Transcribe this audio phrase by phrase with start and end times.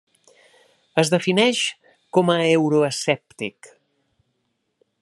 [1.01, 1.59] Es defineix
[2.17, 3.71] com a euroescèptic.